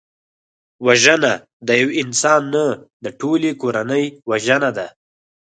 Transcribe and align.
وژنه 0.85 1.33
د 1.67 1.69
یو 1.81 1.89
انسان 2.01 2.41
نه، 2.53 2.65
د 3.03 3.05
ټولي 3.19 3.51
کورنۍ 3.61 4.05
وژنه 4.29 4.69
ده 4.77 4.87